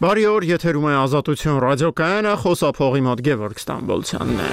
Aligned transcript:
Բարի 0.00 0.22
օր, 0.24 0.44
եթերում 0.48 0.84
է 0.88 0.92
Ազատություն 0.96 1.56
ռադիոկայանը, 1.60 2.30
խոսափողի 2.40 3.00
մոտ 3.04 3.20
Գևորգ 3.26 3.58
Ստամբոլցյանն 3.60 4.38
է։ 4.40 4.46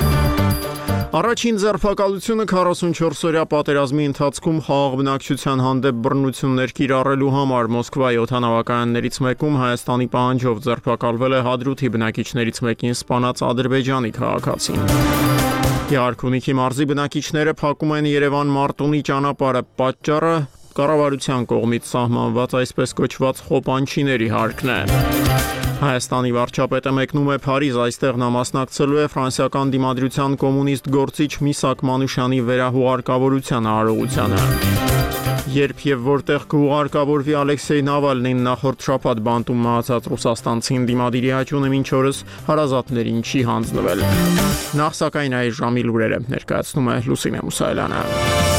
Առաջին 1.16 1.60
ձերբակալությունը 1.64 2.46
44-օրյա 2.52 3.44
պատերազմի 3.54 4.08
ընթացքում 4.12 4.58
խաղաղ 4.66 4.98
բնակչության 5.00 5.64
հանդեպ 5.64 6.02
բռնություններ 6.04 6.74
կիրառելու 6.82 7.32
համար 7.38 7.72
Մոսկվայի 7.78 8.20
օթանավակայաններից 8.28 9.22
մեկում 9.24 9.56
Հայաստանի 9.64 10.10
պահանջով 10.18 10.62
ձերբակալվել 10.68 11.38
է 11.38 11.42
Հադրութի 11.48 11.92
բնակիչներից 11.96 12.62
մեկին 12.68 12.98
սպանած 12.98 13.46
Ադրբեջանի 13.48 14.12
քաղաքացին։ 14.20 14.84
Գյարքունիքի 15.96 16.60
մարզի 16.60 16.92
բնակիչները 16.92 17.56
փակում 17.64 17.98
են 18.02 18.12
Երևան 18.12 18.54
Մարտունի 18.58 19.02
ճանապարհը։ 19.08 19.64
Պատճառը 19.80 20.36
կառավարության 20.78 21.46
կողմից 21.52 21.88
սահմանված 21.92 22.56
այսպես 22.62 22.94
կոչված 23.02 23.40
խոպանչիների 23.48 24.28
հարկն 24.34 24.74
է։ 24.78 24.82
Հայաստանի 25.78 26.32
վարչապետը 26.34 26.92
մեկնում 26.98 27.28
է 27.34 27.38
Փարիզ, 27.46 27.76
այստեղ 27.84 28.16
նա 28.18 28.30
մասնակցելու 28.34 29.02
է 29.04 29.06
ֆրանսիական 29.14 29.74
դիմադրության 29.76 30.38
կոմունիստ 30.42 30.90
գործիչ 30.98 31.32
Միսակ 31.48 31.84
Մանուշյանի 31.90 32.40
վերահուղարկավորության 32.48 33.70
արարողությանը։ 33.74 34.42
Երբ 35.58 35.84
եւ 35.88 36.02
որտեղ 36.08 36.44
կուղարկավորվի 36.52 37.36
Ալեքսեյ 37.42 37.84
Նավալնին 37.88 38.42
նախորդ 38.48 38.88
շաբաթ 38.88 39.22
բանտում 39.28 39.64
մահացած 39.68 40.10
ռուսաստանցին 40.12 40.90
դիմադիրի 40.92 41.32
հաճունը 41.38 41.72
ոչ 41.78 41.88
օրս 42.02 42.22
հարազատներին 42.52 43.24
չի 43.24 43.42
հանձնվել։ 43.54 44.06
Նախ 44.82 45.02
սակայն 45.02 45.40
այս 45.42 45.58
ժամի 45.64 45.88
լուրերը 45.88 46.22
ներկայացնում 46.36 46.94
է 46.94 47.02
Լուսինե 47.08 47.44
Մուսայելյանը։ 47.48 48.57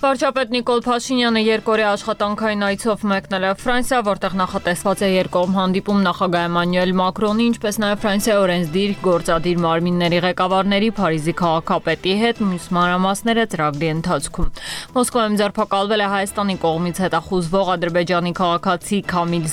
Վարչապետ 0.00 0.52
Նիկոլ 0.54 0.78
Փաշինյանը 0.80 1.40
երկօրյա 1.44 1.88
աշխատանքային 1.92 2.62
այցով 2.64 3.02
մեկնել 3.10 3.42
է 3.44 3.48
Ֆրանսիա, 3.60 3.96
որտեղ 4.06 4.36
նախատեսված 4.40 5.00
է 5.04 5.08
երկկողմ 5.12 5.56
հանդիպում 5.60 5.98
նախագահ 6.06 6.46
Էմանուել 6.48 6.92
Մակրոնի, 7.00 7.48
ինչպես 7.50 7.78
նաև 7.84 8.00
Ֆրանսիայի 8.00 8.40
օրենսդիր 8.40 8.94
գործադիր 9.04 9.60
մարմինների 9.60 10.20
ղեկավարների 10.24 10.88
Փարիզի 10.96 11.34
քաղաքապետի 11.40 12.14
հետ 12.20 12.40
մյուս 12.48 12.68
մանրամասները 12.80 13.44
ծրագրի 13.52 13.90
ընթացքում։ 14.00 14.48
Մոսկվայում 14.96 15.36
ձերբակալվել 15.40 16.00
է 16.00 16.08
Հայաստանի 16.16 16.56
կողմից 16.64 17.02
հետախուզվող 17.04 17.70
Ադրբեջանի 17.76 18.32
քաղաքացի 18.40 19.02
Քամիլ 19.12 19.46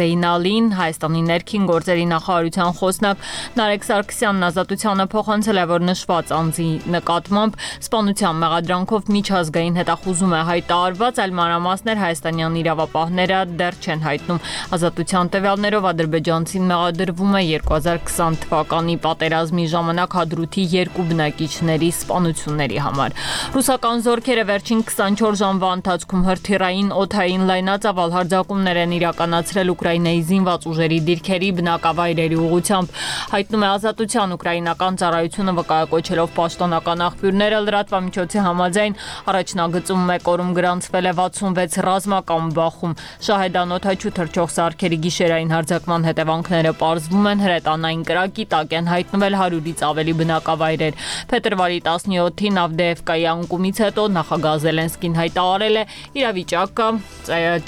Զեյնալին, 0.00 0.66
Հայաստանի 0.80 1.22
ներքին 1.30 1.70
գործերի 1.70 2.10
նախարարության 2.10 2.76
խոսնակ 2.80 3.24
Նարեկ 3.60 3.88
Սարգսյանն 3.90 4.50
ազատությանը 4.50 5.08
փոխանցել 5.14 5.62
է, 5.62 5.64
որ 5.70 5.88
նշված 5.90 6.34
անձի 6.40 6.68
նկատմամբ 6.90 7.58
սպանության 7.86 8.40
մեղադրանքով 8.40 9.10
միջազգային 9.20 9.59
ազգային 9.60 9.76
հետախուզում 9.76 10.32
է 10.32 10.40
հայտարարված, 10.48 11.18
այլ 11.20 11.32
մանրամասներ 11.36 11.98
հայաստանյան 12.00 12.54
իրավապահները 12.60 13.38
դեռ 13.60 13.74
չեն 13.84 14.04
հայտնում։ 14.06 14.38
Ազատության 14.76 15.30
տվյալներով 15.34 15.88
ադրբեջանցին 15.90 16.64
մեղադրվում 16.70 17.34
է 17.36 17.42
2020 17.50 18.38
թվականի 18.44 18.96
պատերազմի 19.04 19.64
ժամանակ 19.74 20.16
Հադրութի 20.20 20.64
երկու 20.80 21.04
բնակիչների 21.10 21.90
սպանությունների 22.00 22.78
համար։ 22.80 23.16
Ռուսական 23.60 24.04
զորքերը 24.08 24.44
վերջին 24.48 24.80
24 24.88 25.40
ժամվա 25.40 25.70
ընթացքում 25.80 26.24
հրթիռային 26.30 26.88
օթային 27.04 27.44
լայնածավալ 27.50 28.16
հարձակումներ 28.16 28.80
են 28.80 28.96
իրականացրել 29.00 29.74
Ուկրաինայի 29.76 30.22
զինված 30.30 30.68
ուժերի 30.70 31.00
դիրքերի 31.10 31.50
բնակավայրերի 31.60 32.40
ուղությամբ։ 32.48 32.96
Հայտնում 33.34 33.64
է 33.64 33.68
Ազատության 33.70 34.34
ուկրաինական 34.40 35.00
ծառայությունը 35.00 35.56
վկայակոչելով 35.60 36.34
պաշտոնական 36.40 37.04
աղբյուրները 37.10 37.60
լրատվամիջոցի 37.66 38.44
համաձայն 38.46 38.98
առաջ 39.30 39.49
Առաջնագծում 39.50 40.10
1 40.14 40.28
օրում 40.30 40.50
գրանցվել 40.54 41.06
է 41.10 41.12
66 41.18 41.78
ռազմական 41.82 42.50
բախում։ 42.54 42.92
Շահեդանոթաչու 43.26 44.12
թրջող 44.18 44.52
սարքերի 44.54 44.98
գիշերային 45.06 45.50
հարձակման 45.54 46.06
հետևանքները 46.06 46.72
պարզվում 46.82 47.26
են 47.30 47.42
հրետանային 47.44 48.04
կրակի 48.10 48.46
տակ 48.54 48.74
են 48.78 48.90
հայտնվել 48.90 49.34
100-ից 49.40 49.82
ավելի 49.90 50.14
բնակավայրեր։ 50.20 51.00
Փետրվարի 51.34 51.80
17-ին 51.90 52.60
Ավդեևկայի 52.62 53.26
անկումից 53.34 53.82
հետո 53.90 54.04
նախագահ 54.20 54.60
Զելենսկին 54.70 55.18
հայտարարել 55.18 55.80
է 55.80 55.84
իրավիճակը 56.20 56.88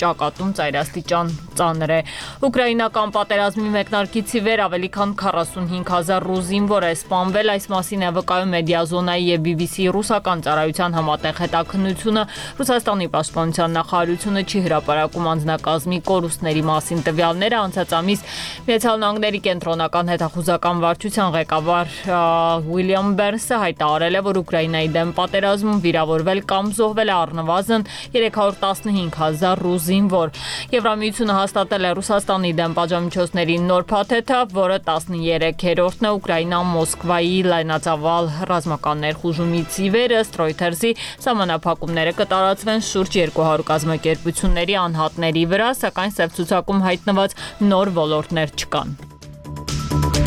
ճակատում 0.03 0.55
ծայրաստիճան 0.63 1.35
ծանր 1.59 1.93
է։ 1.93 2.01
Ուկրաինական 2.47 3.13
պատերազմի 3.19 3.69
մեկնարկից 3.75 4.33
ի 4.39 4.41
վեր 4.47 4.65
ավելի 4.67 4.91
քան 4.97 5.11
45000 5.23 6.27
ռուս 6.27 6.47
զինվոր 6.53 6.87
է 6.89 6.93
սպանվել, 7.03 7.53
այս 7.53 7.67
մասին 7.73 8.03
է 8.03 8.11
վկայում 8.17 8.55
Մեդիազոնայի 8.57 9.27
եւ 9.33 9.45
BBC 9.47 9.87
ռուսական 9.93 10.43
ծառայության 10.47 10.97
համատեղ 10.99 11.43
հետաքրքիր 11.43 11.72
քննությունը 11.73 12.23
Ռուսաստանի 12.59 13.07
պաշտպանության 13.13 13.77
նախարարությունը 13.79 14.43
չի 14.53 14.63
հրապարակում 14.67 15.29
անձնակազմի 15.33 15.99
կորուստների 16.13 16.63
մասին 16.69 17.01
տվյալները 17.07 17.59
անցած 17.63 17.95
ամիս 17.99 18.25
Միացյալ 18.67 19.01
Նահանգների 19.03 19.41
կենտրոնական 19.47 20.13
հետախուզական 20.13 20.83
վարչության 20.83 21.33
ղեկավար 21.37 21.93
Ուիլյամ 22.73 23.09
Բերնսը 23.19 23.57
հայտարարել 23.63 24.19
է, 24.19 24.23
որ 24.29 24.41
Ուկրաինայի 24.43 24.91
դեմ 24.97 25.13
պատերազմում 25.19 25.81
վիրավորվել 25.87 26.41
կամ 26.53 26.71
զոհվել 26.79 27.13
է 27.13 27.17
առնվազն 27.23 27.87
315000 28.17 29.63
ռուս 29.63 29.87
զինվոր։ 29.93 30.33
Եվրամիությունը 30.73 31.37
հաստատել 31.39 31.83
է 31.83 31.93
Ռուսաստանի 31.99 32.53
դեմ 32.63 32.77
պատժամիջոցների 32.79 33.57
նոր 33.73 33.87
փաթեթը, 33.93 34.41
որը 34.57 34.79
13-րդն 34.89 36.09
է 36.09 36.13
Ուկրաինան 36.19 36.71
Մոսկվայի 36.73 37.39
լայնածավալ 37.53 38.31
ռազմական 38.53 39.03
ներխուժումից 39.07 39.79
ի 39.83 39.89
վեր 39.97 40.15
ըստ 40.23 40.39
Reuters-ի 40.43 40.93
սահմանապահ 41.23 41.62
շրջափակումները 41.63 42.13
կտարածվեն 42.19 42.83
շուրջ 42.83 43.19
200 43.19 43.67
կազմակերպությունների 43.69 44.77
անհատների 44.83 45.45
վրա, 45.53 45.71
սակայն 45.79 46.17
սև 46.19 46.35
ցուցակում 46.39 46.83
հայտնված 46.89 47.39
նոր 47.71 47.95
ոլորտներ 48.03 48.57
չկան։ 48.59 50.22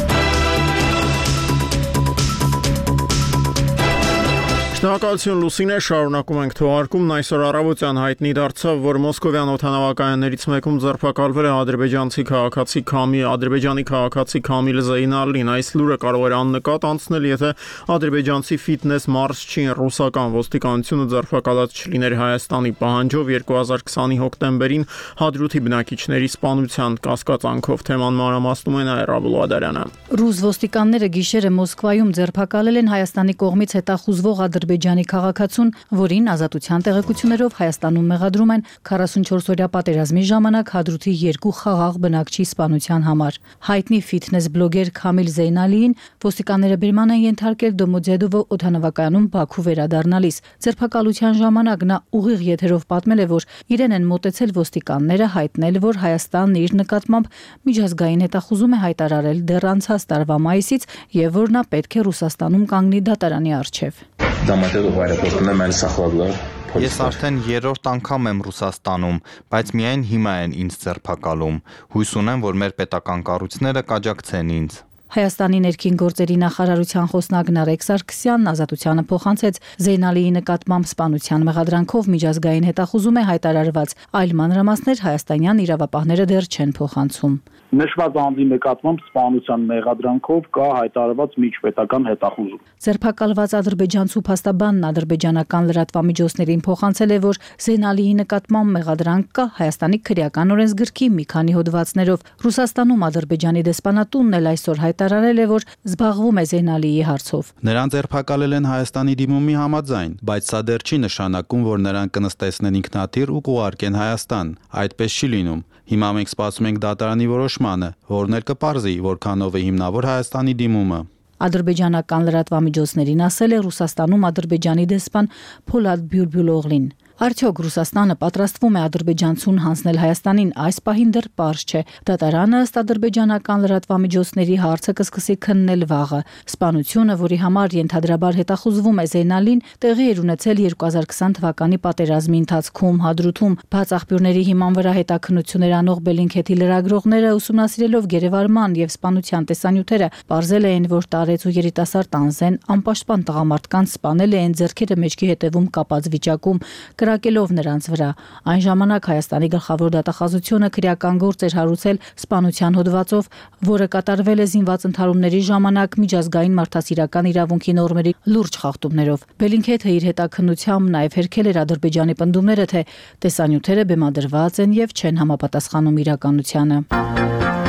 Շնորհակալություն 4.85 5.39
Լուսինե, 5.41 5.77
շարունակում 5.81 6.39
ենք 6.43 6.53
թողարկումն 6.59 7.13
այսօր 7.15 7.43
առավոտյան 7.45 7.99
հայտնի 8.03 8.31
դարձավ, 8.37 8.81
որ 8.83 8.97
Մոսկովյան 9.01 9.49
օթանավակայաններից 9.55 10.43
մեկում 10.51 10.75
ձերբակալվել 10.83 11.47
է 11.49 11.53
ադրբեջանցի 11.55 12.25
քաղաքացի 12.29 12.81
Քամի, 12.91 13.21
ադրբեջանի 13.31 13.85
քաղաքացի 13.89 14.41
Քամիլ 14.45 14.81
Զեյնալին։ 14.85 15.49
Այս 15.55 15.71
լուրը 15.81 15.97
կարող 16.05 16.25
էր 16.29 16.35
աննկատ 16.37 16.85
անցնել, 16.85 17.25
եթե 17.33 17.49
ադրբեջանցի 17.95 18.59
ֆիթնես 18.61 19.09
մարշչին 19.15 19.73
ռուսական 19.81 20.29
ոստիկանությունը 20.37 21.05
ձերբակալած 21.15 21.81
չլիներ 21.81 22.17
Հայաստանի 22.21 22.71
պահանջով 22.85 23.33
2020-ի 23.41 24.21
հոկտեմբերին 24.21 24.85
Հադրութի 25.25 25.63
բնակիչների 25.65 26.29
սպանության 26.35 26.99
կասկածանքով 27.09 27.85
թեման 27.89 28.21
մանրամասնում 28.21 28.77
է 28.77 28.85
Նաիրա 28.85 29.17
Բուլադարյանը։ 29.25 29.85
Ռուս 30.21 30.37
ոստիկանները 30.45 31.11
գիշերը 31.15 31.51
Մոսկվայում 31.55 32.15
ձերբակալել 32.19 32.81
են 32.85 32.91
Հայաստանի 32.95 33.35
կողմից 33.45 33.75
հետախուզվող 33.79 34.41
ադրբեջանցի 34.45 34.74
Ադրբեջանի 34.75 35.03
քաղաքացուն, 35.07 35.69
որին 35.95 36.25
ազատության 36.35 36.83
տեղեկություններով 36.85 37.53
Հայաստանում 37.55 38.07
մեղադրում 38.11 38.49
են 38.55 38.63
44-օրյա 38.89 39.67
պատերազմի 39.75 40.23
ժամանակ 40.29 40.71
Հադրութի 40.75 41.13
երկու 41.21 41.53
խաղաղ 41.59 41.99
բնակչի 42.03 42.43
սպանության 42.45 43.05
համար։ 43.07 43.37
Հայտնի 43.69 43.99
ֆիթնես 44.09 44.49
բլոգեր 44.55 44.91
Քամիլ 44.99 45.29
Զեյնալիին 45.35 45.95
ոստիկանները 46.25 46.77
բերման 46.83 47.13
են 47.15 47.21
ենթարկել 47.23 47.73
Դոմոձեդովո 47.79 48.41
օթանավակայանում 48.55 49.25
Բաքու 49.35 49.65
վերադառնալիս։ 49.65 50.35
Ձերբակալության 50.65 51.39
ժամանակ 51.39 51.87
նա 51.87 51.97
ուղիղ 52.19 52.45
եթերով 52.51 52.83
պատմել 52.91 53.23
է, 53.23 53.27
որ 53.31 53.47
իրեն 53.75 53.95
են 53.95 54.09
մտեցել 54.11 54.55
ոստիկանները 54.59 55.29
հայտնել, 55.39 55.79
որ 55.87 56.01
Հայաստանն 56.03 56.59
իր 56.65 56.75
նկատմամբ 56.83 57.31
միջազգային 57.69 58.25
հետախուզում 58.27 58.75
է 58.75 58.81
հայտարարել 58.85 59.39
դեռ 59.55 59.69
անցած 59.75 60.09
տարվա 60.11 60.37
մայիսից 60.49 60.89
եւ 61.23 61.39
որ 61.39 61.55
նա 61.55 61.65
պետք 61.71 61.95
է 61.95 62.05
Ռուսաստանում 62.09 62.67
կանգնի 62.75 63.01
դատարանի 63.09 63.55
առջև 63.61 64.05
Դամատերով 64.45 64.64
համատեղ 64.65 64.95
аэроպորտuna 64.97 65.53
məni 65.53 65.75
saxladılar. 65.77 66.37
Ես 66.81 66.95
արդեն 67.05 67.35
երրորդ 67.45 67.89
անգամ 67.91 68.29
եմ 68.31 68.39
Ռուսաստանում, 68.47 69.19
բայց 69.53 69.71
միայն 69.77 70.05
հիմա 70.09 70.33
են 70.45 70.55
ինձ 70.63 70.77
ձերբակալում։ 70.81 71.59
Հույս 71.93 72.13
ունեմ, 72.21 72.41
որ 72.45 72.57
մեր 72.61 72.73
պետական 72.81 73.21
կառույցները 73.29 73.83
կաջակցեն 73.91 74.49
ինձ։ 74.57 74.79
Հայաստանի 75.15 75.59
ներքին 75.65 75.99
գործերի 76.01 76.37
նախարարության 76.41 77.09
խոսնակ 77.13 77.51
Նարեկ 77.55 77.85
Սարգսյանն 77.85 78.51
ազատությանը 78.51 79.03
փոխանցեց 79.05 79.59
Զեյնալիի 79.85 80.31
նկատմամբ 80.41 80.89
սպանության 80.89 81.45
մեղադրանքով 81.45 82.09
միջազգային 82.15 82.67
հետախուզում 82.73 83.19
է 83.21 83.23
հայտարարված, 83.29 83.95
այլ 84.17 84.33
մանրամասներ 84.41 85.05
հայաստանյան 85.05 85.61
իրավապահները 85.69 86.25
դեռ 86.33 86.49
չեն 86.49 86.73
փոխանցում։ 86.81 87.37
Նշված 87.75 88.17
անձի 88.21 88.43
նկատմամբ 88.47 89.01
սպանության 89.03 89.63
մեղադրանքով 89.67 90.45
կա 90.55 90.67
հայտարարված 90.75 91.33
միջպետական 91.43 92.05
հետախուզում։ 92.07 92.61
Ձերբակալված 92.85 93.55
ադրբեջանցու 93.59 94.21
փաստաբանն 94.29 94.85
ադրբեջանական 94.89 95.67
լրատվամիջոցներին 95.71 96.63
փոխանցել 96.67 97.11
է, 97.15 97.17
որ 97.25 97.39
Զենալիի 97.65 98.13
նկատմամբ 98.21 98.71
մեղադրանք 98.77 99.27
կա 99.35 99.45
Հայաստանի 99.59 99.99
քրեական 100.07 100.55
օրենսգրքի 100.55 101.09
մի 101.19 101.25
քանի 101.35 101.57
հոդվածներով։ 101.59 102.25
Ռուսաստանում 102.45 103.05
Ադրբեջանի 103.11 103.65
դեսպանատունն 103.67 104.39
էլ 104.39 104.49
այսօր 104.55 104.81
հայտարարել 104.85 105.43
է, 105.43 105.45
որ 105.51 105.69
զբաղվում 105.91 106.39
է 106.39 106.47
Զենալիի 106.55 107.05
հարցով։ 107.11 107.53
Նրան 107.65 107.95
ձերբակալել 107.95 108.55
են 108.55 108.71
Հայաստանի 108.71 109.19
դիմումի 109.25 109.55
համաձայն, 109.65 110.17
բայց 110.31 110.51
սա 110.55 110.59
դեռ 110.71 110.85
չի 110.85 110.97
նշանակում, 111.09 111.69
որ 111.75 111.85
նրան 111.89 112.11
կնստեցնեն 112.15 112.79
ինքնաթիռ 112.85 113.35
ու 113.35 113.45
կուղարկեն 113.49 113.99
Հայաստան։ 114.05 114.59
Այդպես 114.85 115.15
չի 115.19 115.33
լինում։ 115.35 115.63
Հիմա 115.85 116.07
մենք 116.17 116.29
սպասում 116.31 116.67
ենք 116.71 116.77
դատարանի 116.81 117.25
որոշմանը, 117.65 117.87
որն 118.09 118.37
էլ 118.37 118.43
կպարզի, 118.45 118.93
որքանով 119.01 119.55
է 119.57 119.61
հիմնավոր 119.65 120.05
Հայաստանի 120.05 120.53
դիմումը։ 120.61 120.99
Ադրբեջանական 121.45 122.21
լրատվամիջոցներին 122.29 123.23
ասել 123.25 123.51
է 123.55 123.59
Ռուսաստանում 123.65 124.27
Ադրբեջանի 124.29 124.85
դեսպան 124.91 125.29
Փոլադ 125.69 126.05
Բյուրբյուլօղլին։ 126.11 126.85
Արդյոք 127.15 127.59
Ռուսաստանը 127.63 128.15
պատրաստվում 128.19 128.75
է 128.75 128.81
ադրբեջանցուն 128.85 129.59
հանձնել 129.63 129.97
Հայաստանին, 130.01 130.49
այս 130.59 130.77
պահին 130.83 131.11
դեռ 131.15 131.27
པարզ 131.31 131.61
չէ։ 131.63 131.81
Դատարանը 132.09 132.59
ըստ 132.65 132.79
ադրբեջանական 132.81 133.61
լրատվամիջոցների 133.63 134.57
հարցը 134.59 134.93
կսկսի 134.99 135.35
քննել 135.45 135.85
վաղը։ 135.87 136.19
Սպանությունը, 136.51 137.15
որի 137.23 137.37
համար 137.45 137.75
ենթադրաբար 137.79 138.39
հետախուզվում 138.39 138.99
է 138.99 139.05
Զեյնալին, 139.15 139.63
տեղի 139.85 140.07
էր 140.11 140.19
ունեցել 140.25 140.59
2020 140.65 141.37
թվականի 141.39 141.79
պատերազմի 141.87 142.37
ընթացքում 142.43 142.99
Հադրութում 143.05 143.55
բաց 143.71 143.95
աղբյուրների 143.95 144.43
հիման 144.51 144.75
վրա 144.75 144.93
հետաքննություններ 144.99 145.73
անող 145.79 146.03
Բելինքեթի 146.03 146.59
լրագրողները 146.59 147.31
ուսումնասիրելով 147.39 148.09
Գերեվարման 148.11 148.75
եւ 148.75 148.91
սպանության 148.91 149.47
տեսանյութերը, 149.55 150.11
ողրել 150.35 150.69
էին, 150.75 150.85
որ 150.91 151.09
տարեց 151.15 151.47
ու 151.47 151.55
երիտասարդ 151.55 152.19
անզեն 152.19 152.59
անպաշտպան 152.75 153.25
տղամարդկանց 153.31 153.95
սպանել 153.95 154.35
էին 154.35 154.55
ձեռքերը 154.59 154.99
մեջքի 155.05 155.31
հետևում 155.31 155.67
կապած 155.79 156.09
վիճակում 156.15 156.61
կրակելով 157.05 157.51
նրանց 157.53 157.87
վրա։ 157.93 158.09
Այն 158.49 158.61
ժամանակ 158.65 159.07
Հայաստանի 159.11 159.49
գլխավոր 159.55 159.91
դատախազությունը 159.95 160.69
քրեական 160.75 161.19
գործ 161.21 161.45
էր 161.45 161.55
հարուցել 161.59 161.99
սպանության 162.25 162.77
հոդվածով, 162.79 163.29
որը 163.69 163.87
կատարվել 163.95 164.39
է 164.41 164.47
զինված 164.55 164.87
ընդհարումների 164.89 165.41
ժամանակ 165.49 165.97
միջազգային 166.01 166.57
մարդասիրական 166.59 167.29
իրավունքի 167.31 167.75
նորմերի 167.79 168.15
լուրջ 168.33 168.59
խախտումներով։ 168.65 169.27
Բելինքեթը 169.45 169.93
իր 169.95 170.07
հետաքննությամբ 170.09 170.93
նաև 170.95 171.19
հերքել 171.19 171.51
էր 171.53 171.61
Ադրբեջանի 171.65 172.17
պնդումները, 172.25 172.65
թե 172.73 172.81
տեսանյութերը 173.25 173.87
բեմադրված 173.93 174.63
են 174.65 174.75
եւ 174.81 174.97
չեն 174.97 175.21
համապատասխանում 175.21 176.01
իրականությանը։ 176.05 177.64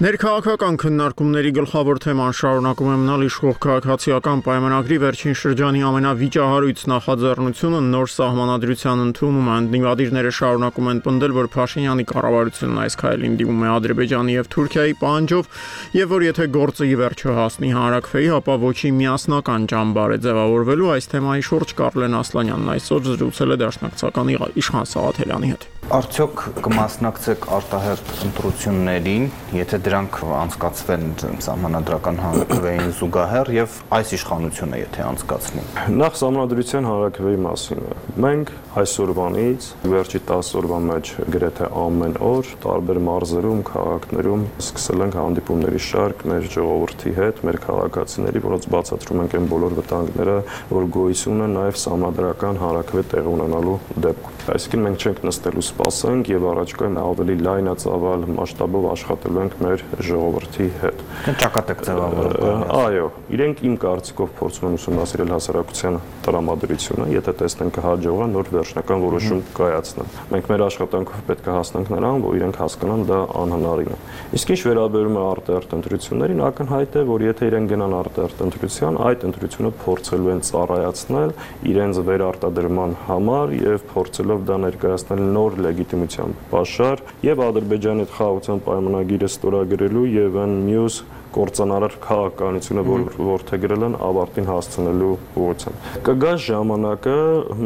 Ներքաղաքական 0.00 0.78
քննարկումների 0.80 1.50
գլխավոր 1.58 1.98
թեման 2.00 2.30
շարունակում 2.38 2.88
է 2.88 2.92
մնալ 3.02 3.24
իշխող 3.26 3.56
քաղաքացիական 3.60 4.38
պայմանագրի 4.46 4.96
վերջին 5.02 5.34
շրջանի 5.40 5.82
ամենավիճահարույց 5.88 6.84
նախաձեռնությունը 6.92 7.80
նոր 7.90 8.08
սահմանադրության 8.14 9.02
ընդունումը 9.04 9.58
ընդդիմադիրները 9.60 10.32
շարունակում 10.38 10.88
են 10.94 11.02
պնդել, 11.04 11.34
որ 11.36 11.50
Փաշինյանի 11.52 12.06
կառավարությունն 12.16 12.80
այս 12.80 12.96
քայլին 13.04 13.36
դիմում 13.44 13.60
է 13.60 13.68
Ադրբեջանի 13.76 14.38
եւ 14.40 14.50
Թուրքիայի 14.56 14.96
պահանջով 15.04 15.60
եւ 16.00 16.16
որ 16.16 16.26
եթե 16.30 16.48
գործը 16.56 16.88
ի 16.88 16.96
վերջո 17.04 17.36
հասնի 17.40 17.74
հանրակրվեի, 17.76 18.32
ապա 18.40 18.56
ոչի 18.64 18.94
միասնական 19.04 19.68
ճամբար 19.74 20.16
է 20.16 20.18
ձևավորվելու 20.24 20.90
այս 20.96 21.12
թեմայի 21.12 21.44
շուրջ 21.50 21.76
Կարլեն 21.84 22.18
Ասլանյանն 22.24 22.72
այսօր 22.78 23.06
զրուցել 23.10 23.52
է 23.52 23.60
Դաշնակցական 23.66 24.34
Իշխան 24.64 24.90
Սաղաթելյանի 24.96 25.52
հետ։ 25.52 25.79
Արդյոք 25.88 26.40
կմասնակցեք 26.62 27.46
արտահերտ 27.56 28.10
ընտրություններին, 28.26 29.24
եթե 29.56 29.78
դրանք 29.86 30.18
անցկացվեն 30.40 31.06
համանadrական 31.46 32.20
հանրակրվեին 32.20 32.92
զուգահեռ 32.98 33.50
եւ 33.56 33.78
այս 33.96 34.12
իշխանությունը 34.20 34.80
եթե 34.84 35.06
անցկացնի։ 35.08 35.64
Նախ 35.96 36.20
համանadrության 36.20 36.88
հանրակրվեի 36.90 37.40
մասին 37.48 37.82
Մենք 38.26 38.52
այսօրվանից 38.70 39.66
վերջի 39.90 40.18
10 40.28 40.48
օրվա 40.60 40.76
մեջ 40.84 41.08
գրեթե 41.34 41.68
ամեն 41.80 42.12
օր 42.22 42.50
տարբեր 42.62 42.98
մարզերում, 43.02 43.62
քաղաքներում 43.66 44.44
սկսել 44.62 45.02
ենք 45.06 45.16
հանդիպումների 45.18 45.80
շարք 45.86 46.22
մեր 46.30 46.46
ժողովրդի 46.54 47.14
հետ, 47.16 47.40
մեր 47.48 47.58
քաղաքացիների, 47.64 48.42
որոնց 48.46 48.68
բացատրում 48.74 49.22
ենք 49.24 49.34
այն 49.40 49.48
բոլոր 49.50 49.74
վտանգները, 49.80 50.36
որ 50.70 50.86
գոյություն 50.96 51.40
ունեն 51.40 51.56
նաև 51.58 51.80
համանadrական 51.90 52.60
հանրակրվե 52.60 53.04
տեղ 53.10 53.30
ունենալու 53.30 53.76
դեպքում։ 54.06 54.38
Այսինքն 54.50 54.84
մենք 54.86 55.04
չենք 55.04 55.20
նստելու 55.26 55.64
սպասենք 55.66 56.30
եւ 56.30 56.46
առաջկայում 56.50 56.96
ավելի 57.00 57.36
լայնածավալ 57.46 58.24
մասշտաբով 58.38 58.86
աշխատելու 58.90 59.42
ենք 59.44 59.58
մեր 59.66 59.84
ժողովրդի 60.10 60.68
հետ։ 60.80 61.02
Ճակատեք 61.40 61.82
ձևավորում։ 61.90 62.64
Այո, 62.80 63.06
իրենք 63.36 63.62
իմ 63.70 63.76
կարծիքով 63.84 64.32
փորձում 64.40 64.68
են 64.70 64.78
ուսումնասիրել 64.80 65.34
հասարակության 65.36 66.00
տրամադրությունը, 66.26 67.08
եթե 67.20 67.34
տեսնեն 67.40 67.74
կհաջողա 67.80 68.30
նոր 68.30 68.50
վերջնական 68.60 69.02
որոշում 69.04 69.40
կայացնել։ 69.56 70.10
Մենք 70.30 70.48
մեր 70.50 70.62
աշխատանքով 70.66 71.22
պետք 71.30 71.46
է 71.48 71.54
հասնենք 71.56 71.90
նրան, 71.94 72.24
որ 72.24 72.36
իրենք 72.40 72.58
հասկանան 72.60 73.04
դա 73.10 73.18
անհնարին 73.40 73.90
է։ 73.90 73.98
Իսկ 74.36 74.52
ինչ 74.54 74.60
վերաբերում 74.68 75.16
է 75.16 75.22
արտերտ 75.30 75.74
ընտրություններին, 75.80 76.42
ակնհայտ 76.50 76.98
է, 77.00 77.04
որ 77.10 77.24
եթե 77.30 77.48
իրենք 77.50 77.70
գնան 77.70 77.96
արտերտ 78.00 78.42
ընտրության, 78.46 78.98
այդ 79.10 79.24
ընտրությունը 79.30 79.72
փորձելու 79.80 80.30
են 80.34 80.42
ծառայացնել 80.50 81.34
իրենց 81.70 82.00
վերարտադրման 82.10 82.92
համար 83.08 83.54
եւ 83.60 83.86
փորձելով 83.94 84.44
դա 84.50 84.58
ներկայացնել 84.66 85.22
նոր 85.40 85.58
լեգիտիմության 85.66 86.36
պաշար 86.50 87.04
եւ 87.30 87.42
Ադրբեջանի 87.50 88.04
հետ 88.04 88.14
խաղաղության 88.20 88.62
պայմանագիրը 88.66 89.30
ստորագրելու 89.30 90.06
եւ 90.20 90.38
այն 90.44 90.54
մյուս 90.70 91.00
կորցանարար 91.34 91.94
քաղաքականությունը, 92.04 92.82
որ 92.90 93.04
որթեգրել 93.30 93.84
են 93.86 93.96
ավարտին 94.06 94.48
հասցնելու 94.50 95.10
ուղղությամբ։ 95.40 95.88
Կգա 96.08 96.32
ժամանակը 96.46 97.16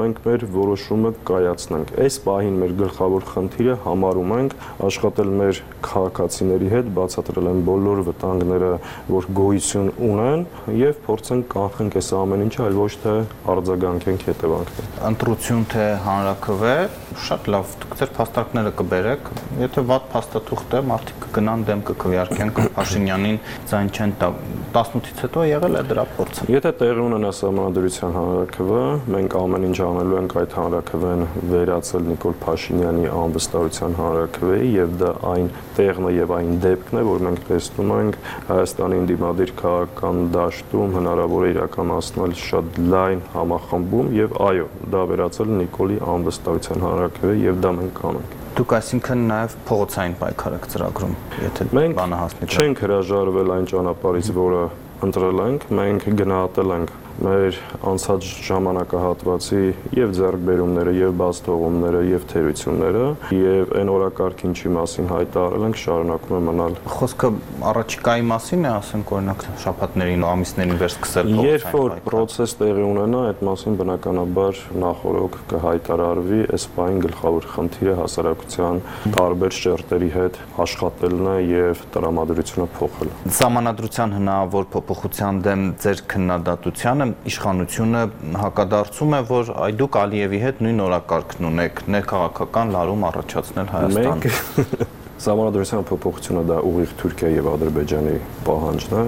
մենք 0.01 0.21
մեր 0.25 0.45
որոշումը 0.55 1.13
կայացնենք։ 1.31 1.93
Այս 2.05 2.19
պահին 2.25 2.59
մեր 2.65 2.75
գլխավոր 2.81 3.27
խնդիրը 3.31 3.77
համարում 3.85 4.35
ենք 4.35 4.57
աշխատել 4.89 5.33
մեր 5.41 5.63
քաղաքացիների 5.89 6.71
հետ, 6.75 6.91
բացատրել 6.99 7.51
են 7.55 7.65
բոլոր 7.69 8.03
վտանգները, 8.09 8.73
որ 9.15 9.31
գոյություն 9.41 9.91
ունեն 10.11 10.45
եւ 10.85 11.01
փորձենք 11.09 11.49
կանխենք 11.55 11.99
այս 12.01 12.13
ամեն 12.21 12.45
ինչը, 12.49 12.63
այլ 12.65 12.79
ոչ 12.85 12.93
թե 13.05 13.17
արձագանքենք 13.55 14.29
հետևանքներին։ 14.29 14.95
Ընտրություն 15.11 15.67
թե 15.75 15.89
հանրակրվե, 16.05 16.77
շատ 17.25 17.49
լավ, 17.55 17.75
դուք 17.83 17.95
ձեր 18.01 18.11
փաստարկները 18.19 18.73
կբերեք, 18.81 19.29
եթե 19.63 19.85
վատ 19.91 20.07
փաստաթուղթ 20.15 20.75
է, 20.75 20.81
մարդիկ 20.91 21.25
կգնան 21.25 21.65
դեմ 21.69 21.83
կքվեարկեն 21.89 22.53
Փաշինյանին 22.75 23.39
ձայն 23.71 23.91
չեն 23.95 24.15
տա 24.21 24.31
18-ից 24.75 25.21
հետո 25.25 25.45
եղել 25.47 25.79
է 25.79 25.83
դրա 25.91 26.05
փորձը։ 26.17 26.47
Եթե 26.51 26.71
տեղի 26.81 27.03
ունենա 27.05 27.31
համանդրության 27.45 28.15
հանրակրվը, 28.19 28.81
մենք 29.15 29.37
ամեն 29.39 29.67
ինչ 29.69 29.77
անելու 29.85 30.17
ենք 30.19 30.35
այդ 30.41 30.57
հանրակրվեն 30.59 31.23
վերացել 31.53 32.09
Նիկոլ 32.11 32.35
Փաշինյանի 32.45 33.07
անվստահության 33.15 33.97
հանրակրվեի 34.01 34.73
եւ 34.75 34.97
դա 35.05 35.13
այն 35.31 35.49
տեղն 35.79 36.09
է 36.09 36.13
եւ 36.15 36.35
այն 36.35 36.51
դեպքն 36.65 36.99
է, 36.99 37.05
որ 37.11 37.25
մենք 37.29 37.45
տեսնում 37.51 37.95
ենք 37.95 38.19
Հայաստանի 38.51 38.99
ինդիմադիր 39.05 39.55
քաղաքական 39.63 40.21
դաշտում 40.35 40.97
հնարավոր 40.99 41.45
է 41.45 41.53
իրականացնել 41.55 42.37
շատ 42.45 42.81
լայն 42.95 43.25
համախմբում 43.35 44.13
եւ 44.19 44.37
այո, 44.49 44.69
դա 44.95 45.05
վերացել 45.15 45.55
Նիկոլի 45.55 46.01
անվստահության 46.15 46.85
հանրակրվեի 46.85 47.04
եւ 47.45 47.61
դա 47.65 47.73
մենք 47.79 47.95
կանենք։ 48.01 48.35
Դուք 48.55 48.75
այսինքն 48.79 49.23
նաև 49.31 49.55
փողոցային 49.69 50.13
պայքար 50.21 50.57
եք 50.59 50.67
ծրագրում, 50.75 51.15
եթե 51.45 51.69
բանը 51.99 52.19
հասնի։ 52.21 52.49
Չենք 52.55 52.83
հրաժարվել 52.85 53.55
այն 53.55 53.67
ճանապարհից, 53.75 54.29
որը 54.39 54.61
ընտրել 55.09 55.43
ենք, 55.45 55.67
մենք 55.75 56.07
գնահատել 56.21 56.75
ենք 56.75 56.93
մեր 57.23 57.59
անցած 57.87 58.27
ժամանակահատվածի 58.49 59.63
եւ 59.95 60.15
ձեռքբերումները 60.19 60.95
եւ 60.99 61.13
բաց 61.21 61.41
թողումները 61.47 62.01
եւ 62.09 62.25
թերությունները 62.33 63.05
եւ 63.39 63.75
այն 63.79 63.93
օրակարգին 63.95 64.55
չի 64.59 64.73
մասին 64.75 65.11
հայտարարել 65.13 65.67
ենք 65.69 65.79
շարունակում 65.85 66.35
է 66.35 66.41
մնալ 66.49 66.77
խոսքը 66.95 67.31
առաջիկայի 67.71 68.25
մասին 68.31 68.65
է 68.65 68.71
ասենք 68.75 69.13
օրինակ 69.15 69.45
շաբաթներին 69.65 70.27
ամիսներին 70.31 70.81
վեր 70.83 70.93
սկսել 70.95 71.31
երբ 71.45 71.69
որ 71.79 71.95
process 72.09 72.57
տեղի 72.59 72.85
ունենա 72.89 73.23
այդ 73.31 73.45
մասին 73.49 73.79
բնականաբար 73.81 74.63
նախորոք 74.85 75.39
կհայտարարվի 75.55 76.41
այս 76.55 76.67
բային 76.75 77.01
գլխավոր 77.05 77.49
խնդիրը 77.55 77.97
հասարակության 78.01 78.83
տարբեր 79.15 79.57
շերտերի 79.61 80.11
հետ 80.19 80.41
աշխատելն 80.65 81.31
է 81.35 81.37
եւ 81.55 81.85
տրամադրությունը 81.95 82.69
փոխելը 82.79 83.35
Սահմանադրության 83.39 84.15
հնարավոր 84.19 84.69
փոփոխության 84.75 85.41
դեմ 85.45 85.65
ձեր 85.85 86.05
քննադատությանը 86.15 87.04
իշխանությունը 87.31 88.03
հակադարձում 88.43 89.15
է, 89.15 89.21
որ 89.31 89.53
այ 89.65 89.73
դուք 89.81 89.99
Ալիևի 90.05 90.41
հետ 90.45 90.61
նույն 90.65 90.83
օրակարգն 90.85 91.49
ունեք, 91.51 91.83
ներքաղաքական 91.95 92.75
լարում 92.75 93.09
առաջացնել 93.11 93.73
Հայաստան։ 93.75 94.23
Մենք 94.25 95.03
Սահմանադրության 95.25 95.85
փոփոխությունը 95.89 96.41
դա 96.51 96.57
ուղիղ 96.69 96.95
Թուրքիա 97.01 97.29
եւ 97.35 97.51
Ադրբեջանի 97.55 98.17
պահանջն 98.49 98.97
է, 98.99 99.05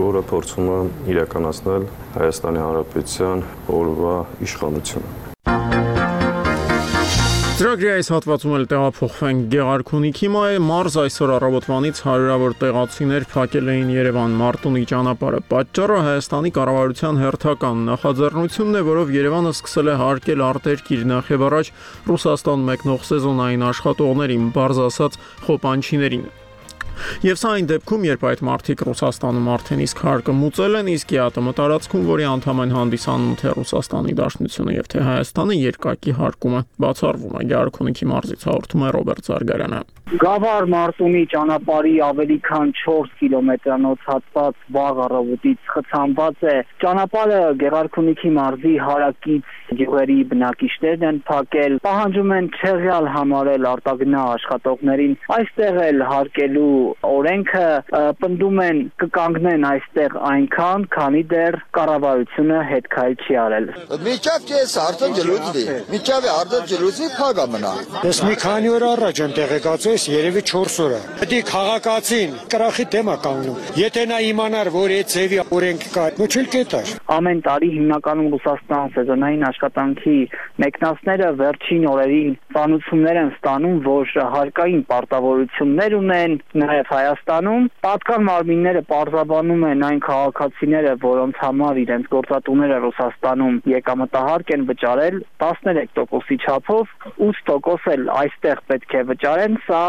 որը 0.00 0.22
փորձում 0.32 0.70
է 0.74 0.80
իրականացնել 1.12 1.88
Հայաստանի 2.18 2.62
Հանրապետության 2.64 3.48
օրվա 3.78 4.18
իշխանությունը։ 4.48 5.27
Ծրագրի 7.58 7.88
այս 7.90 8.08
հատվածում 8.12 8.52
էլ 8.54 8.64
տեղափոխվենք 8.70 9.46
Գեղարքունիքի 9.50 10.28
մարզ 10.62 10.98
այսօր 11.02 11.32
առավոտվանից 11.38 12.02
հարյուրավոր 12.06 12.54
տեղացիներ 12.60 13.26
փակել 13.32 13.72
էին 13.72 13.90
Երևան. 13.96 14.36
Մարտունի 14.44 14.84
ճանապարհը։ 14.92 15.42
Պատճառը 15.50 15.98
Հայաստանի 16.06 16.54
կառավարության 16.54 17.20
հերթական 17.24 17.84
նախաձեռնությունն 17.90 18.78
է, 18.78 18.86
որով 18.94 19.14
Երևանը 19.18 19.54
սկսել 19.58 19.90
է 19.90 20.00
հարկել 20.06 20.48
արտերկիր 20.54 21.06
նախ 21.18 21.32
եւ 21.34 21.48
առաջ 21.50 21.76
Ռուսաստան 22.14 22.68
մեկնող 22.70 23.08
սեզոնային 23.10 23.70
աշխատողներին, 23.74 24.52
բարձ 24.54 24.84
ասած 24.86 25.24
խոպանչիներին։ 25.48 26.30
Եվ 27.26 27.38
սա 27.40 27.52
այն 27.58 27.68
դեպքում, 27.72 28.06
երբ 28.08 28.24
այդ 28.30 28.42
մարտիկ 28.48 28.82
Ռուսաստանում 28.88 29.48
արդեն 29.54 29.82
իսկ 29.84 30.02
հարկը 30.06 30.34
մուծել 30.38 30.78
են, 30.78 30.90
իսկ 30.94 31.14
ԵԱՏՄ 31.18 31.54
տարածքում, 31.58 32.08
որի 32.08 32.26
անդամ 32.32 32.62
են 32.64 32.74
հանդիսանում 32.78 33.36
թե 33.42 33.54
Ռուսաստանի 33.58 34.16
Դաշնությունը 34.22 34.76
եւ 34.78 34.90
թե 34.94 35.04
Հայաստանը 35.08 35.58
երկակի 35.58 36.16
հարկումը 36.18 36.64
բացառվում 36.84 37.38
է։ 37.38 37.46
Գարքունիքի 37.54 38.10
մարզից 38.14 38.48
հաղորդում 38.48 38.84
է 38.88 38.92
Ռոբերտ 38.98 39.28
Զարգարյանը։ 39.28 39.80
Գավառ 40.08 40.66
Մարտունի 40.72 41.22
ճանապարհի 41.28 41.90
ավելի 42.00 42.36
քան 42.48 42.70
4 42.78 43.10
կիլոմետրանոց 43.18 44.06
հատված 44.08 44.62
վաղ 44.76 45.00
առավոտից 45.04 45.66
խցանված 45.72 46.46
է։ 46.48 46.54
Ճանապարհը 46.84 47.40
Գեղարքունիքի 47.62 48.30
մարզի 48.38 48.72
հարակից 48.88 49.52
գյուղերի 49.80 50.16
բնակիչներն 50.32 51.04
են 51.10 51.18
փակել, 51.28 51.76
պահանջում 51.84 52.32
են 52.38 52.48
չեղյալ 52.56 53.10
համարել 53.18 53.68
արտագնա 53.72 54.22
աշխատողներին 54.38 55.14
այստեղ 55.36 55.80
էլ 55.88 56.04
հարկելու 56.08 56.72
օրենքը 57.08 57.66
պնդում 58.22 58.60
են 58.64 58.82
կկանգնեն 59.02 59.66
այստեղ 59.68 60.16
այնքան, 60.30 60.86
քանի 60.94 61.22
դեռ 61.32 61.58
կառավարությունը 61.78 62.60
հետ 62.72 62.88
քայլ 62.94 63.16
չի 63.24 63.38
արել։ 63.44 63.68
Միջավ 64.08 64.48
ես 64.52 64.74
արդեն 64.84 65.16
ջլուծի։ 65.18 65.64
Միջավ 65.94 66.28
արդեն 66.34 66.68
ջլուծի 66.72 67.10
փագա 67.18 67.46
մնա։ 67.54 67.72
Ես 68.08 68.22
մի 68.28 68.38
քանի 68.44 68.72
օր 68.78 68.86
առաջ 68.88 69.22
եմ 69.24 69.34
տեղեկացել, 69.38 69.98
երևի 70.18 70.42
4 70.52 70.78
օր 70.84 70.94
է։ 70.98 71.00
Պետք 71.18 71.48
քաղաքացին 71.48 72.36
կրախի 72.52 72.86
դեմա 72.94 73.16
կանգնում։ 73.24 73.58
Եթե 73.78 74.04
նա 74.12 74.18
իմանար, 74.28 74.70
որ 74.78 74.94
այդ 74.98 75.12
ծևի 75.14 75.38
օրենք 75.58 75.86
կա, 75.94 76.04
ոչ 76.18 76.30
էլ 76.40 76.48
կետար։ 76.54 76.92
Ամեն 77.18 77.42
տարի 77.48 77.70
հիմնականում 77.74 78.30
Ռուսաստան 78.34 78.92
սեզոնային 78.96 79.46
աշխատանքի 79.48 80.16
մեկնասները 80.62 81.28
վերջին 81.38 81.84
օրերին 81.88 82.32
ծանուցումներ 82.54 83.18
են 83.22 83.30
ստանում, 83.36 83.76
որ 83.84 84.12
հարկային 84.34 84.82
պարտավորություններ 84.88 85.94
ունեն 85.98 86.34
նաև 86.62 86.90
Հայաստանում։ 86.92 87.68
Պատկան 87.86 88.24
մարմինները 88.28 88.82
պարզաբանում 88.88 89.66
են 89.68 89.84
այն 89.88 90.00
քաղաքացիները, 90.08 90.94
որոնց 91.04 91.42
համար 91.44 91.80
իրենց 91.84 92.10
գործատուները 92.14 92.78
Ռուսաստանում 92.84 93.60
եկամտահարկ 93.74 94.52
են 94.58 94.66
վճարել 94.72 95.20
13%-ի 95.44 96.38
չափով, 96.42 96.94
8% 97.28 97.92
էլ 97.94 98.10
այստեղ 98.18 98.62
պետք 98.72 98.96
է 98.98 99.02
վճարեն, 99.12 99.58
սա 99.68 99.84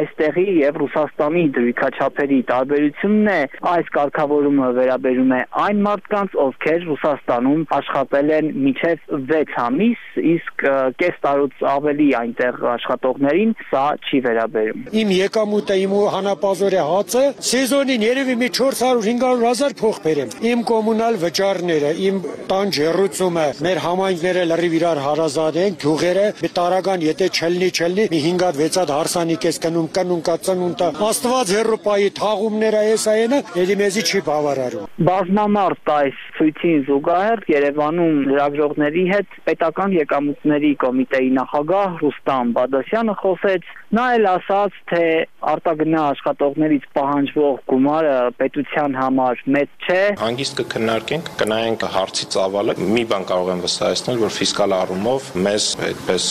այստեղի 0.00 0.46
եւ 0.60 0.78
Ռուսաստանի 0.80 1.44
դրույքաչափերի 1.56 2.38
տարբերությունն 2.50 3.30
է։ 3.30 3.40
Այս 3.70 3.90
կարգավորումը 3.96 4.68
վերաբերում 4.80 5.34
է 5.36 5.40
այն 5.64 5.82
մարդկանց, 5.86 6.36
ովքեր 6.44 6.86
Ռուսաստանում 6.90 7.64
աշխատել 7.80 8.32
են 8.40 8.52
միջև 8.66 9.04
6 9.30 9.56
ամիս, 9.70 10.00
իսկ 10.18 10.64
կես 10.98 11.18
տարուց 11.24 11.62
ավելի 11.70 12.06
այնտեղ 12.20 12.56
աշխատողներին 12.74 13.52
սա 13.70 13.84
չի 14.02 14.20
վերաբերում։ 14.26 14.82
Իմ 15.00 15.12
եկամուտը 15.16 15.76
իմ 15.84 15.94
հանապազորի 16.14 16.80
հացը 16.90 17.22
սեզոնին 17.50 18.04
երևի 18.06 18.36
մի 18.40 18.48
400-500 18.58 19.44
հազար 19.46 19.76
փող 19.80 20.00
բերեմ։ 20.06 20.34
Իմ 20.50 20.64
կոմունալ 20.70 21.18
վճարները, 21.24 21.92
իմ 22.10 22.20
տան 22.50 22.74
ջերուցումը, 22.76 23.46
մեր 23.66 23.80
համայնքները 23.84 24.44
լրիվ 24.50 24.76
իրար 24.80 25.02
հարազատ 25.06 25.60
են, 25.64 25.78
գյուղերը 25.84 26.26
մի 26.40 26.50
տարական 26.58 27.06
եթե 27.06 27.30
չլնի 27.30 27.70
չլնի 27.70 28.06
մի 28.10 28.20
5-6 28.26 28.80
հատ 28.80 28.94
հարսանիք 28.96 29.46
ես 29.50 29.60
կնում, 29.64 29.88
կնում 30.00 30.22
կա 30.26 30.36
ծնունդը։ 30.50 30.90
Աստված 31.10 31.54
հերոպայի 31.56 32.10
թաղումները 32.20 32.82
էս 32.90 33.06
այնը, 33.14 33.40
ելի 33.60 33.76
մեզի 33.80 34.04
չի 34.10 34.22
բավարարում։ 34.30 34.88
Բազմամարդ 35.10 35.92
այս 36.00 36.20
ցույցին 36.40 36.84
զուգահեռ 36.90 37.44
Երևանում 37.50 38.20
լրագրողների 38.30 39.04
հետ 39.10 39.38
պետական 39.60 39.92
եկամուտների 39.92 40.70
կոմիտեի 40.80 41.26
նախագահ 41.36 41.96
Ռուստամ 42.00 42.52
Բադասյանը 42.56 43.14
խոսեց, 43.20 43.66
նա 43.92 44.04
էլ 44.16 44.28
ասաց, 44.30 44.76
թե 44.88 45.02
արտագնա 45.50 46.04
աշխատողներից 46.14 46.86
պահանջվող 46.96 47.58
գումարը 47.72 48.14
պետության 48.40 48.96
համար 49.00 49.42
մեծ 49.56 49.74
չէ։ 49.84 49.98
Հանգիստ 50.20 50.56
կքննարկենք, 50.60 51.30
կնայենք 51.40 51.84
հարցի 51.96 52.28
ծավալը։ 52.34 52.76
Մի 52.80 53.04
բան 53.10 53.26
կարող 53.30 53.50
եմ 53.50 53.62
վստահեցնել, 53.66 54.20
որ 54.24 54.34
ֆիսկալ 54.40 54.74
առումով 54.80 55.28
մեզ 55.44 55.68
այդպես 55.90 56.24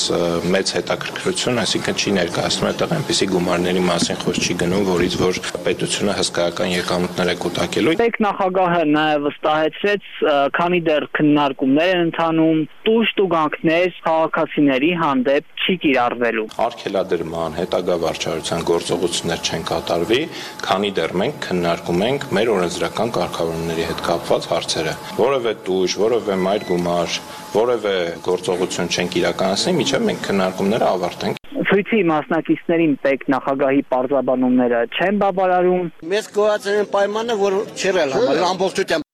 մեծ 0.56 0.74
հետաքրքրություն, 0.80 1.62
այսինքն 1.66 2.00
չի 2.00 2.16
ներկայացնում 2.18 2.70
այդտեղ 2.70 2.96
այնպիսի 2.98 3.30
գումարների 3.30 3.84
մասին 3.90 4.20
խոսք 4.24 4.50
չի 4.50 4.58
գնում, 4.64 4.86
որից 4.90 5.20
որ 5.20 5.42
պետությունը 5.70 6.18
հսկայական 6.20 6.74
եկամուտներ 6.80 7.30
է 7.30 7.38
կուտակելու։ 7.44 7.96
Տեկ 8.00 8.20
նախագահը 8.26 8.84
նաև 8.90 9.28
վստահեցրեց, 9.30 10.10
քանի 10.60 10.82
դեռ 10.90 11.08
քննարկումներ 11.20 11.92
են 12.00 12.04
ընթանում, 12.10 12.64
տուժ 12.90 13.14
տուգանքներ 13.20 13.96
քաղաքացիների 14.06 14.90
հանդեպ 15.00 15.50
չի 15.60 15.74
կիրառվելու։ 15.84 16.46
Արգելադրման 16.66 17.58
հետագա 17.60 17.98
վարչարության 18.04 18.64
գործողություններ 18.70 19.42
չեն 19.50 19.66
կատարվի, 19.70 20.20
քանի 20.66 20.92
դեռ 21.00 21.16
մենք 21.22 21.42
քննարկում 21.46 22.06
ենք 22.10 22.28
մեր 22.40 22.52
օրենսդրական 22.56 23.12
կարգավորումների 23.20 23.88
հետ 23.90 24.06
կապված 24.08 24.48
հարցերը։ 24.54 24.94
Որևէ 25.20 25.54
տուժ, 25.68 25.98
որևէ 26.06 26.40
մայր 26.48 26.66
գումար, 26.70 27.20
որևէ 27.60 27.98
գործողություն 28.30 28.94
չենք 28.96 29.20
իրականացնի, 29.24 29.76
միջև 29.84 30.08
մենք 30.10 30.24
քննարկումները 30.30 30.90
ավարտենք 30.94 31.38
Ցույցի 31.70 32.00
մասնակիցներին 32.10 32.94
պետք 33.04 33.28
նախագահի 33.34 33.84
պարզաբանումները 33.94 34.80
չեն 34.96 35.20
բավարարում։ 35.26 35.92
Մեզ 36.14 36.32
գոյացել 36.40 36.80
են 36.80 36.90
պայմանը, 36.96 37.38
որ 37.44 37.60
չերել 37.76 38.16
համար 38.16 38.42
ամբողջությամբ 38.54 39.09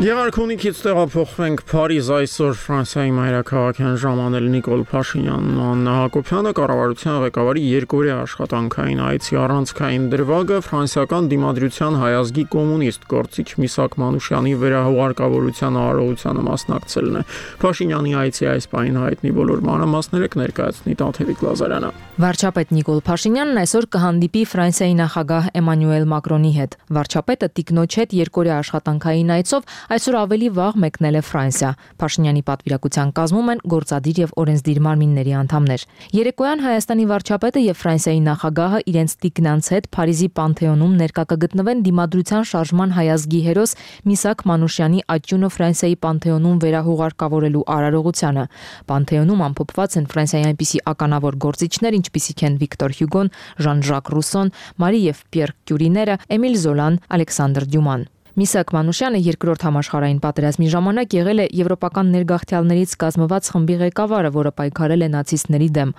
Եղարքունիքից 0.00 0.78
տեղափոխվենք 0.80 1.62
Փարիզ 1.68 2.06
այսօր 2.16 2.54
Ֆրանսիայի 2.56 3.10
մայրաքաղաքյան 3.18 3.96
ժամանել 4.00 4.46
Նիկոլ 4.54 4.84
Փաշինյանն 4.88 5.58
ու 5.60 5.66
Աննա 5.70 5.96
Հակոբյանը 5.98 6.52
կառավարության 6.56 7.18
ղեկավարի 7.24 7.64
երկօրյա 7.68 8.14
աշխատանքային 8.24 9.02
այցի 9.10 9.38
առանցքային 9.44 10.06
դրվագը 10.14 10.60
ֆրանսիական 10.70 11.28
դիմադրության 11.34 11.98
հայազգի 12.00 12.44
կոմունիստ 12.56 13.04
գործիչ 13.12 13.48
Միսակ 13.60 13.98
Մանուշյանի 14.00 14.54
վերահուղարկավորության 14.64 15.78
արարողությանը 15.84 16.46
մասնակցելն 16.48 17.20
է։ 17.20 17.24
Փաշինյանի 17.60 18.16
այցի 18.24 18.50
այս 18.56 18.70
պայն 18.72 18.98
հայտնի 19.04 19.34
բոլոր 19.36 19.62
մանրամասները 19.68 20.32
կներկայացնի 20.32 20.96
Տաթևիկ 21.04 21.44
Լազարյանը։ 21.44 21.92
Վարչապետ 22.20 22.72
Նիկոլ 22.76 22.98
Փաշինյանն 23.04 23.60
այսօր 23.60 23.84
կհանդիպի 23.96 24.40
Ֆրանսիայի 24.50 24.96
նախագահ 25.00 25.46
Էմանուել 25.60 26.04
Մակրոնի 26.10 26.50
հետ։ 26.56 26.74
Վարչապետը 26.96 27.48
տիկնոջ 27.60 27.96
հետ 28.00 28.16
երկօրյա 28.20 28.58
աշխատանքային 28.60 29.32
այցով 29.40 29.70
այսօր 29.90 30.16
ավելի 30.20 30.48
վաղ 30.54 30.76
մեկնել 30.82 31.16
է 31.18 31.20
Ֆրանսիա։ 31.26 31.68
Փաշինյանի 32.00 32.42
պատվիրակության 32.46 33.08
կազմում 33.16 33.48
են 33.50 33.62
գործադիր 33.72 34.20
եւ 34.20 34.34
օրենսդիր 34.42 34.78
մարմինների 34.86 35.32
անդամներ։ 35.40 35.84
Երեկոյան 36.14 36.62
Հայաստանի 36.66 37.06
վարչապետը 37.10 37.62
եւ 37.64 37.80
Ֆրանսիայի 37.80 38.20
նախագահը 38.26 38.80
իրենց 38.92 39.14
տիկնանց 39.24 39.70
հետ 39.74 39.88
Փարիզի 39.96 40.28
Պանթեոնում 40.38 40.94
ներկա 41.00 41.24
կգտնվեն 41.32 41.82
դիմադրության 41.90 42.46
շարժման 42.50 42.94
հայազգի 43.00 43.40
հերոս 43.50 43.74
Միսակ 44.10 44.44
Մանուշյանի 44.50 45.02
աճյունը 45.16 45.50
Ֆրանսիայի 45.58 45.98
Պանթեոնում 46.06 46.62
վերահուղարկավորելու 46.62 47.66
արարողությանը։ 47.74 48.46
Պանթեոնում 48.94 49.44
ամփոփված 49.50 49.98
են 49.98 50.08
Ֆրանսիայի 50.14 50.48
այնպիսի 50.50 50.84
ականավոր 50.94 51.40
գործիչներ, 51.50 51.98
ինչպիսիք 52.00 52.46
են 52.46 52.62
Վիկտոր 52.62 52.96
Հյուգոն, 53.00 53.34
Ժան-Ժակ 53.66 54.14
Ռուսոն, 54.14 54.54
Մարի 54.84 55.04
եւ 55.10 55.26
Պիեր 55.34 55.56
Կյուրիները, 55.66 56.18
Էմիլ 56.38 56.56
Զոլան, 56.64 57.02
Ալեքսանդր 57.18 57.70
Դյուման։ 57.74 58.08
Միսակ 58.38 58.68
Մանուշյանը 58.76 59.20
երկրորդ 59.26 59.64
համաշխարհային 59.66 60.18
պատերազմի 60.22 60.68
ժամանակ 60.70 61.14
եղել 61.16 61.42
է 61.42 61.46
եվրոպական 61.60 62.12
ներգաղթյալներից 62.14 62.92
կազմված 63.02 63.48
խմբի 63.50 63.76
ղեկավարը, 63.80 64.30
որը 64.36 64.52
պայքարել 64.60 65.02
է 65.02 65.08
նացիստների 65.16 65.68
դեմ։ 65.80 65.94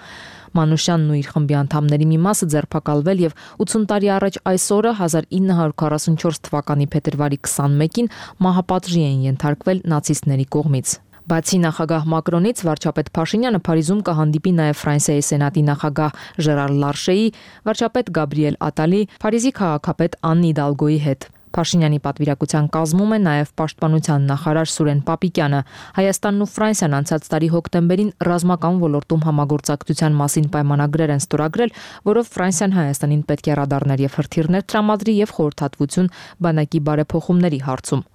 Մանուշյանն 0.56 1.12
ու 1.12 1.20
իր 1.20 1.28
խմբի 1.32 1.56
անդամների 1.62 2.08
մի 2.12 2.20
մասը 2.24 2.48
ձերբակալվել 2.56 3.22
եւ 3.26 3.36
80 3.68 3.86
տարի 3.92 4.10
առաջ 4.16 4.40
այս 4.52 4.66
օրը 4.80 4.92
1944 5.02 6.42
թվականի 6.48 6.88
փետրվարի 6.96 7.40
21-ին 7.52 8.12
մահապատժի 8.48 9.04
են 9.12 9.24
ենթարկվել 9.32 9.84
նացիստների 9.92 10.48
կողմից։ 10.56 10.96
Բացի 11.32 11.58
նախագահ 11.64 12.08
Մակրոնից 12.12 12.64
վարչապետ 12.68 13.12
Փաշինյանը 13.16 13.60
Փարիզում 13.68 14.00
կհանդիպի 14.08 14.52
նաև 14.58 14.80
Ֆրանսիայի 14.82 15.26
սենատի 15.28 15.64
նախագահ 15.68 16.18
Ժերար 16.48 16.74
Լարշեի, 16.82 17.28
վարչապետ 17.70 18.16
Գաբրիել 18.18 18.58
Ատալի, 18.72 19.04
Փարիզի 19.22 19.54
քաղաքապետ 19.62 20.18
Աննի 20.32 20.52
Դալգոյի 20.60 21.00
հետ։ 21.06 21.30
Փաշինյանի 21.58 22.00
պատվիրակության 22.06 22.70
կազմում 22.76 23.12
է 23.16 23.20
նաև 23.26 23.52
Պաշտպանության 23.62 24.28
նախարար 24.32 24.72
Սուրեն 24.72 25.02
Պապիկյանը։ 25.10 25.62
Հայաստանն 25.98 26.46
ու 26.46 26.50
Ֆրանսիան 26.52 26.96
անցած 27.02 27.28
տարի 27.34 27.50
հոկտեմբերին 27.56 28.14
ռազմական 28.30 28.80
ոլորտում 28.86 29.26
համագործակցության 29.28 30.18
մասին 30.22 30.48
պայմանագրեր 30.56 31.14
են 31.18 31.24
ստորագրել, 31.26 31.76
որով 32.12 32.32
Ֆրանսիան 32.38 32.78
Հայաստանին 32.80 33.28
պետք 33.32 33.52
է 33.52 33.60
ռադարներ 33.62 34.06
եւ 34.08 34.18
հրթիռներ 34.22 34.66
տրամադրի 34.72 35.20
եւ 35.22 35.36
խորհրդատվություն 35.42 36.12
բանակի 36.48 36.86
բարեփոխումների 36.92 37.62
հարցում։ 37.68 38.08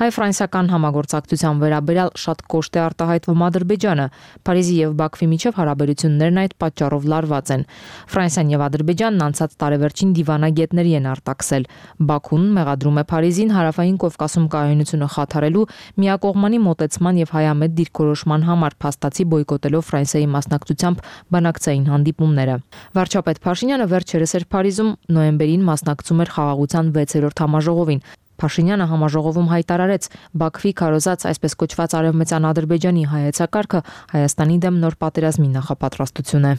Հայ-ֆրանսիական 0.00 0.70
համագործակցության 0.72 1.58
վերաբերյալ 1.62 2.10
շատ 2.22 2.42
կոշտ 2.52 2.76
է 2.78 2.80
արտահայտվում 2.82 3.42
Ադրբեջանը։ 3.46 4.06
Փարիզի 4.48 4.76
եւ 4.78 4.94
Բաքվի 5.00 5.26
միջև 5.32 5.58
հարաբերություններն 5.60 6.40
այդ 6.42 6.54
պատճառով 6.62 7.08
լարված 7.12 7.52
են։ 7.52 7.64
Ֆրանսիան 8.12 8.52
եւ 8.52 8.64
Ադրբեջանն 8.66 9.24
անցած 9.26 9.56
տարեվերջին 9.62 10.14
դիվանագետների 10.16 10.94
են 10.96 11.08
արտաքսել։ 11.12 11.66
Բաքուն 12.08 12.46
մեղադրում 12.56 13.00
է 13.02 13.04
Փարիզին 13.12 13.52
հարավային 13.52 13.98
Կովկասում 14.02 14.46
կայունությունը 14.56 15.08
խաթարելու 15.12 15.66
միակողմանի 16.02 16.62
մոտեցման 16.72 17.20
եւ 17.22 17.34
հայամետ 17.36 17.76
դիրքորոշման 17.82 18.46
համար 18.48 18.78
փաստացի 18.82 19.28
բոյկոտելով 19.32 19.86
Ֆրանսիայի 19.92 20.28
մասնակցությամբ 20.32 21.06
բանակցային 21.36 21.86
հանդիպումները։ 21.92 22.56
Վարչապետ 22.96 23.42
Փաշինյանը 23.46 23.86
վերջերս 23.92 24.36
էր 24.40 24.48
Փարիզում 24.56 24.90
նոյեմբերին 25.12 25.68
մասնակցում 25.68 26.22
էր 26.22 26.32
խաղաղության 26.32 26.92
6-րդ 26.96 27.42
համաժողովին, 27.42 28.02
Փաշինյանը 28.42 28.88
համաժողովում 28.90 29.48
հայտարարեց. 29.52 30.10
Բաքվի 30.42 30.74
քարոզած 30.82 31.28
այսպես 31.30 31.56
կոչված 31.62 31.96
արևմտյան 32.02 32.50
Ադրբեջանի 32.50 33.06
հայեցակարգը 33.14 33.86
Հայաստանի 34.18 34.60
դեմ 34.66 34.82
նոր 34.82 35.00
պատերազմի 35.06 35.48
նախապատրաստություն 35.62 36.52
է։ 36.52 36.54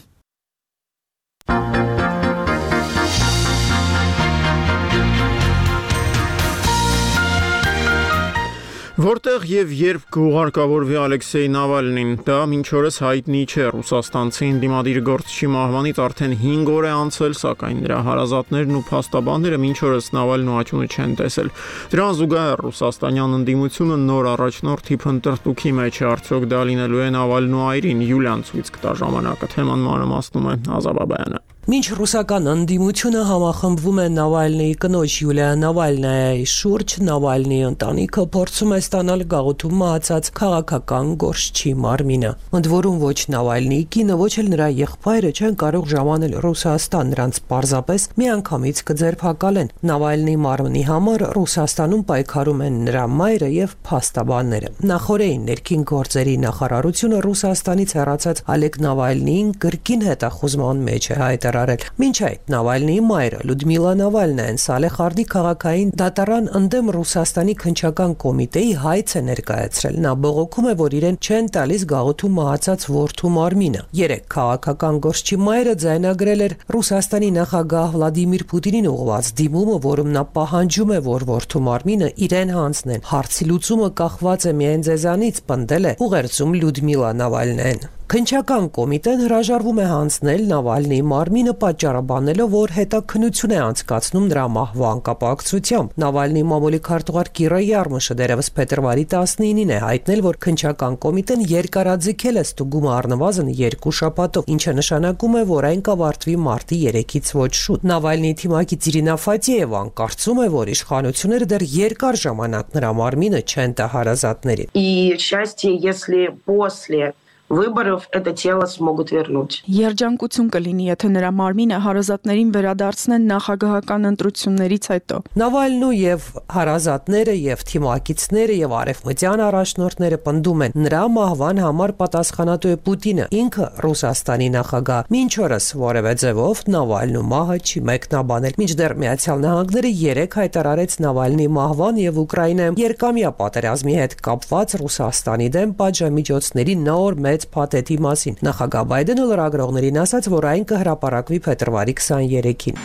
Որտեղ 9.04 9.44
եւ 9.50 9.72
երբ 9.76 10.04
կուղարկավորվի 10.16 10.96
Ալեքսեյ 11.02 11.48
Նավալնին, 11.52 12.12
դա 12.24 12.38
մինչ 12.48 12.68
օրս 12.80 13.00
հայտնի 13.04 13.42
չէ։ 13.52 13.66
Ռուսաստանցի 13.74 14.46
ինդիմադիր 14.48 15.00
գործչի 15.10 15.50
մահվանից 15.56 16.00
արդեն 16.06 16.36
5 16.44 16.72
օր 16.72 16.88
է 16.88 16.94
անցել, 17.02 17.36
սակայն 17.42 17.82
նրա 17.84 17.98
հարազատներն 18.08 18.78
ու 18.80 18.84
փաստաբանները 18.94 19.60
մինչ 19.66 19.78
օրս 19.90 20.08
Նավալնու 20.16 20.56
աճունը 20.64 20.88
չեն 20.88 21.16
տեսել։ 21.20 21.52
Դրան 21.92 22.18
զուգահեռ 22.24 22.64
ռուսաստանյան 22.64 23.38
ընդդիմությունը 23.44 23.98
նոր 24.08 24.30
առաջնորդի 24.38 25.00
փնտրտուքի 25.04 25.74
մեջ 25.84 26.00
է, 26.00 26.06
արդյոք 26.14 26.48
դա 26.54 26.62
լինելու 26.72 27.04
է 27.04 27.10
Նավալնու 27.20 27.66
այրին 27.74 28.06
Յուլիան 28.08 28.48
ցույց 28.54 28.72
կտա 28.78 28.96
ժամանակը։ 29.04 29.52
Թեման 29.58 29.84
մանրամասնում 29.90 30.48
է 30.54 30.56
Ազաբաբայանը։ 30.80 31.44
Մինչ 31.64 31.94
ռուսական 31.96 32.48
ընդդիմությունը 32.52 33.20
համախմբվում 33.24 34.00
է 34.04 34.06
Նավալնիի 34.12 34.72
կնոջ 34.84 35.14
Յուլիա 35.22 35.52
Նավալնայի 35.62 36.48
շուրջ, 36.54 36.96
Նավալնիի 37.08 37.60
ընտանիքը 37.70 38.26
փորձում 38.34 38.74
է 38.76 38.80
ստանալ 38.84 39.24
գաղութում 39.32 39.78
մահացած 39.80 40.28
քաղաքական 40.40 41.14
գործչի 41.24 41.72
մարմինը։ 41.86 42.32
Ընդ 42.60 42.68
որում 42.74 42.98
ոչ 43.04 43.16
Նավալնիի 43.36 43.86
կինը, 43.96 44.18
ոչ 44.24 44.34
էլ 44.44 44.52
նրա 44.52 44.68
եղբայրը 44.84 45.32
չեն 45.40 45.56
կարող 45.64 45.88
ժամանել 45.94 46.36
Ռուսաստան, 46.44 47.08
նրանց 47.14 47.40
պարզապես 47.54 48.08
միանգամից 48.20 48.84
կձերբակալեն։ 48.92 49.74
Նավալնիի 49.88 50.44
մարմնի 50.44 50.84
համար 50.92 51.26
Ռուսաստանում 51.40 52.04
պայքարում 52.12 52.66
են 52.68 52.84
նրա 52.92 53.06
մայրը 53.24 53.52
եւ 53.64 53.78
փաստաբանները։ 53.88 54.74
Նախորդային 54.92 55.48
ներքին 55.54 55.88
գործերի 55.94 56.36
նախարարությունը 56.44 57.24
Ռուսաստանից 57.24 57.98
հեռացած 58.04 58.46
Ալեկ 58.58 58.80
Նավալնիին 58.84 59.58
կրկին 59.64 60.08
հետախուզման 60.12 60.86
մեջ 60.92 61.12
է 61.14 61.20
հայտարարել 61.24 61.53
հայտարարել։ 61.54 61.84
Մինչ 62.02 62.18
այդ 62.28 62.52
Նավալնիի 62.54 63.02
մայրը 63.08 63.40
Լյուդմիլա 63.48 63.92
Նավալնայան 64.00 64.60
Սալեխարդի 64.64 65.26
քաղաքային 65.34 65.92
դատարան 66.02 66.48
ընդդեմ 66.60 66.90
Ռուսաստանի 66.96 67.56
քնչական 67.64 68.16
կոմիտեի 68.24 68.72
հայց 68.84 69.14
է 69.14 69.22
ներկայացրել։ 69.30 70.00
Նա 70.04 70.14
բողոքում 70.24 70.70
է, 70.74 70.74
որ 70.82 70.96
իրեն 70.98 71.18
չեն 71.24 71.50
տալիս 71.58 71.86
գաղութու 71.94 72.32
մահացած 72.34 72.88
որդու 72.94 73.32
մարմինը։ 73.38 73.84
Երեք 74.02 74.26
քաղաքական 74.34 75.00
գործչի 75.04 75.38
մայրը 75.44 75.76
ձայնագրել 75.84 76.44
էր 76.48 76.56
Ռուսաստանի 76.74 77.30
նախագահ 77.38 77.90
Վլադիմիր 77.94 78.46
Պուտինին 78.54 78.90
ուղղված 78.94 79.32
դիմումը, 79.44 79.78
որում 79.84 80.14
նա 80.18 80.24
պահանջում 80.38 80.94
է, 80.94 81.00
որ 81.14 81.28
որդու 81.34 81.64
մարմինը 81.70 82.10
իրեն 82.28 82.54
հանձնեն։ 82.58 83.06
Հարցի 83.14 83.50
լուծումը 83.54 83.90
կախված 84.04 84.48
է 84.50 84.56
միայն 84.64 84.88
ձեզանից, 84.90 85.44
պնդել 85.54 85.92
է 85.94 85.98
ուղերձում 86.08 86.58
Լյուդմիլա 86.64 87.12
Նավալնեն։ 87.24 87.86
Քնչական 88.13 88.67
կոմիտեն 88.73 89.19
հրաժարվում 89.21 89.79
է 89.83 89.87
հանձնել 89.89 90.45
Նավալնիի 90.49 91.01
մարմինը 91.11 91.53
պատճառաբանելով, 91.63 92.55
որ 92.55 92.71
հետաքնություն 92.77 93.53
է 93.53 93.59
անցկացնում 93.65 94.29
նրա 94.31 94.45
մահվան 94.55 95.03
կապակցությամբ։ 95.09 95.99
Նավալնիի 96.03 96.47
մամուլի 96.53 96.81
քարտուղար 96.89 97.31
Կիրա 97.37 97.59
Յարմուշը 97.67 98.17
դերևս 98.23 98.49
փետրվարի 98.57 99.05
19-ին 99.13 99.75
է 99.77 99.83
հայտնել, 99.85 100.25
որ 100.25 100.41
քնչական 100.49 100.97
կոմիտեն 101.05 101.45
երկարաձգել 101.53 102.41
է 102.41 102.47
ստուգումը 102.49 102.91
առնվազն 102.97 103.53
2 103.61 103.95
շաբաթով, 104.01 104.51
ինչը 104.57 104.77
նշանակում 104.81 105.37
է, 105.37 105.45
որ 105.53 105.69
այն 105.69 105.85
կավարտվի 105.93 106.41
մարտի 106.49 106.81
3-ից 106.89 107.33
ոչ 107.45 107.53
շուտ։ 107.61 107.87
Նավալնիի 107.93 108.41
թիմակից 108.41 108.89
Իրինա 108.89 109.21
Ֆատիևան 109.29 109.95
կարծում 110.01 110.45
է, 110.49 110.51
որ 110.57 110.75
իշխանությունները 110.79 111.53
դեռ 111.53 111.69
երկար 111.77 112.23
ժամանակ 112.25 112.75
նրա 112.79 112.97
մարմինը 113.05 113.47
չեն 113.53 113.79
տա 113.83 113.93
հարազատներին։ 113.99 114.77
И 114.81 115.17
счастье, 115.19 115.77
если 115.77 116.33
после 116.49 117.13
выборов 117.53 118.09
это 118.13 118.33
тело 118.33 118.67
смогут 118.67 119.11
вернуть։ 119.11 119.63
Երջանկություն 119.67 120.49
կլինի, 120.53 120.85
եթե 120.93 121.09
նրա 121.17 121.31
մարմինը 121.33 121.79
հարազատներին 121.85 122.51
վերադարձնեն 122.53 123.25
նախագահական 123.33 124.09
ընտրություններից 124.13 124.89
հետո։ 124.93 125.21
Նավալնու 125.41 125.93
եւ 125.99 126.27
հարազատները 126.53 127.35
եւ 127.39 127.65
թիմակիցները 127.69 128.59
եւ 128.59 128.75
արևմտյան 128.79 129.43
առաջնորդները 129.49 130.19
պնդում 130.29 130.65
են 130.69 130.77
նրա 130.89 131.03
մահվան 131.17 131.63
համար 131.65 131.95
պատասխանատու 131.99 132.73
է 132.73 132.79
Պուտինը, 132.89 133.27
ինքը 133.39 133.67
Ռուսաստանի 133.89 134.49
նախագահ։ 134.59 135.11
Մինչ 135.17 135.33
օրս 135.49 135.67
որևէ 135.89 136.13
ձևով 136.23 136.63
Նավալնու 136.69 137.25
մահը 137.33 137.59
չի 137.69 137.83
մեկնաբանել։ 137.89 138.59
Մինչդեռ 138.59 138.95
Միացյալ 138.99 139.43
Նահանգները 139.49 139.93
3 139.99 140.39
հայտարարեց 140.39 140.99
Նավալնի 141.09 141.49
մահվան 141.59 142.01
եւ 142.03 142.21
Ուկրաինայում 142.29 142.79
երկամյա 142.83 143.31
պատերազմի 143.39 143.95
հետ 143.99 144.17
կապված 144.29 144.77
Ռուսաստանի 144.83 145.49
դեմ 145.59 145.75
պատժամիջոցների 145.79 146.75
նոր 146.89 147.19
մեծ 147.29 147.42
հայտնեց 147.44 147.52
փաթեթի 147.54 147.98
մասին։ 148.04 148.36
Նախագահ 148.44 148.84
Բայդենը 148.92 149.26
լրագրողներին 149.30 149.98
ասաց, 150.04 150.28
որ 150.34 150.46
այն 150.54 150.64
կհրապարակվի 150.70 151.40
փետրվարի 151.44 151.94
23-ին։ 152.00 152.76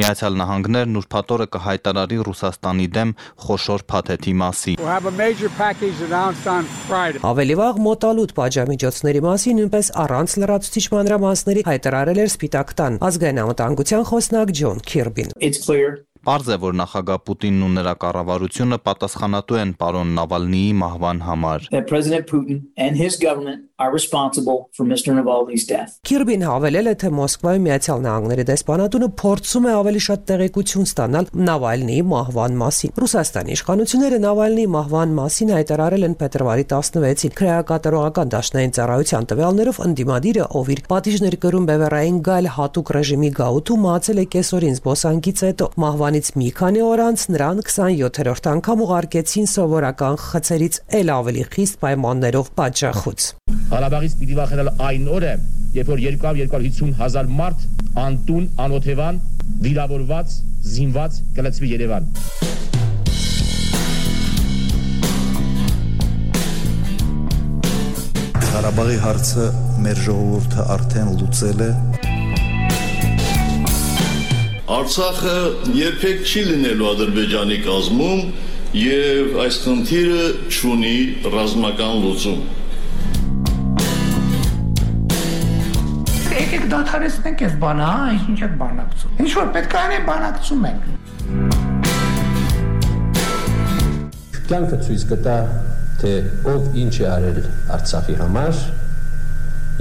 Միացյալ 0.00 0.34
Նահանգներն 0.40 0.98
ուրբաթ 1.00 1.28
օրը 1.36 1.46
կհայտարարի 1.56 2.18
Ռուսաստանի 2.30 2.86
դեմ 2.96 3.10
խոշոր 3.44 3.80
փաթեթի 3.90 4.34
մասին։ 4.40 4.76
Ավելի 7.30 7.54
վաղ 7.60 7.74
մոտալուտ 7.86 8.30
պատժամիջոցների 8.40 9.20
մասին 9.28 9.54
նույնպես 9.60 9.86
առանց 10.04 10.30
լրացուցիչ 10.44 10.84
մանրամասների 10.96 11.66
հայտարարել 11.70 12.18
էր 12.24 12.30
Սպիտակ 12.34 12.68
տան 12.80 13.00
ազգային 13.10 13.42
անվտանգության 13.44 14.06
խոսնակ 14.10 14.48
Ջոն 14.60 14.78
Քիրբին։ 14.90 15.34
Պարզ 16.20 16.48
է, 16.52 16.56
որ 16.60 16.74
նախագահ 16.76 17.18
Պուտինն 17.24 17.62
ու 17.64 17.68
նրա 17.78 17.92
կառավարությունը 18.02 18.78
պատասխանատու 18.84 19.56
են 19.60 19.70
պարոն 19.80 20.10
Նավալնիի 20.18 20.74
մահվան 20.80 21.22
համար։ 21.24 21.68
President 21.88 22.26
Putin 22.28 22.58
and 22.76 23.00
his 23.00 23.16
government 23.16 23.69
are 23.80 23.92
responsible 23.98 24.68
for 24.76 24.84
Mr. 24.84 25.10
Navalny's 25.16 25.64
death. 25.72 25.96
Քիրբին 26.04 26.42
հավելել 26.44 26.90
է, 26.90 26.94
թե 27.00 27.08
Մոսկվայում 27.16 27.64
Միացյալ 27.66 28.00
Նահանգների 28.04 28.44
դեսպանատունը 28.50 29.08
փորձում 29.20 29.68
է 29.70 29.72
ավելի 29.80 30.02
շատ 30.06 30.24
տեղեկություն 30.30 30.88
ստանալ 30.90 31.30
Նավալնիի 31.48 32.04
մահվան 32.10 32.58
մասին։ 32.60 32.94
Ռուսաստանի 33.00 33.54
իշխանությունները 33.56 34.18
Նավալնիի 34.26 34.70
մահվան 34.76 35.14
մասին 35.20 35.52
հայտարարել 35.56 36.06
են 36.10 36.16
փետրվարի 36.20 36.64
16-ին 36.74 37.34
քրեակատարողական 37.40 38.32
դաշնային 38.36 38.74
ծառայության 38.76 39.28
տվյալներով 39.30 39.80
ընդդիմադիրը, 39.88 40.44
ով 40.60 40.70
իր 40.76 40.80
պատիժներ 40.90 41.36
կրում 41.40 41.68
բևեռային 41.70 42.20
գալ 42.28 42.50
հատուկ 42.60 42.92
ռեժիմի 43.00 43.30
գաղութու 43.40 43.80
մահացել 43.80 44.20
է 44.20 44.26
կեսօրին 44.36 44.76
զբոսանքից 44.80 45.44
հետո։ 45.48 45.70
Մահվանից 45.80 46.32
մի 46.40 46.50
քանի 46.60 46.84
օր 46.90 47.04
անց 47.08 47.26
նրան 47.30 47.64
27-րդ 47.70 48.50
անգամ 48.50 48.84
ուղարկեցին 48.84 49.50
սովորական 49.54 50.20
խցերից 50.26 50.80
ել 51.00 51.14
ավելի 51.16 51.44
խիստ 51.54 51.80
պայմաններով 51.84 52.52
պատժախոց։ 52.60 53.30
Ղարաբաղից 53.70 54.14
պիտի 54.18 54.34
վախենալ 54.34 54.68
այն 54.82 55.04
օրը, 55.14 55.32
երբ 55.76 55.90
որ 55.92 56.00
200-250 56.02 56.96
հազար 56.98 57.28
մարդ 57.38 57.60
անտուն, 58.02 58.48
անօթևան, 58.64 59.20
վիրավորված, 59.62 60.32
զինված 60.72 61.18
կլցվի 61.36 61.70
Երևան։ 61.76 62.08
Ղարաբաղի 68.50 69.00
հարցը 69.06 69.48
մեր 69.86 70.04
ժողովուրդը 70.10 70.68
արդեն 70.74 71.14
լուծել 71.22 71.66
է 71.70 71.72
Արցախը 74.80 75.36
երբեք 75.78 76.26
չի 76.26 76.42
լինելու 76.50 76.90
Ադրբեջանի 76.90 77.56
կազմում 77.70 78.20
եւ 78.80 79.38
այս 79.46 79.56
խնդիրը 79.64 80.26
ճունի 80.58 80.96
ռազմական 81.34 82.02
լուծում։ 82.04 82.42
եկեք 86.40 86.62
դադարեցնենք 86.72 87.42
այս 87.44 87.54
բանը, 87.60 87.86
հա, 87.90 88.04
ինչ 88.32 88.38
եք 88.46 88.52
բանակցում։ 88.60 89.18
Ինչ 89.20 89.32
որ 89.36 89.48
պետք 89.56 89.74
է 89.74 89.80
անեն 89.80 90.04
բանակցում 90.08 90.62
ենք։ 90.70 90.82
Կյանքը 94.50 94.78
ցույց 94.86 95.02
կտա, 95.10 95.36
թե 96.00 96.12
ով 96.54 96.78
ինչ 96.80 96.94
է 96.96 97.06
արել 97.10 97.40
Արցախի 97.76 98.16
համար 98.22 98.62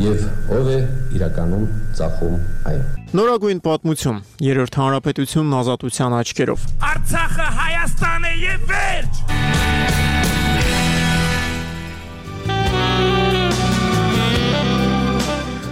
եւ 0.04 0.20
ով 0.60 0.70
է 0.76 0.80
իրականում 1.20 1.66
ծախում 2.00 2.36
այն։ 2.74 2.84
Նորագույն 3.20 3.60
պատմություն։ 3.66 4.22
Երրորդ 4.50 4.80
հանրապետությունն 4.84 5.58
ազատության 5.64 6.18
աչքերով։ 6.20 6.70
Արցախը 6.92 7.50
Հայաստան 7.64 8.30
է 8.30 8.34
եւ 8.46 8.72
վերջ։ 8.76 10.19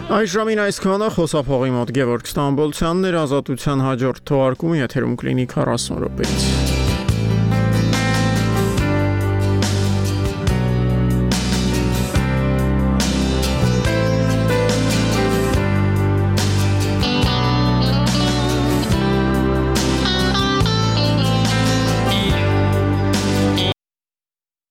Այս 0.08 0.30
ժամին 0.32 0.60
այսքանը 0.64 1.08
խոսափողի 1.18 1.74
մոտ 1.74 1.90
Գևորգ 1.98 2.30
Ստամբոլցյանն 2.32 3.10
էր 3.10 3.18
ազատության 3.26 3.84
հաջորդ 3.90 4.24
թողարկումը 4.32 4.80
եթերում 4.86 5.20
կլինի 5.20 5.48
40 5.58 6.02
րոպեից։ 6.06 6.77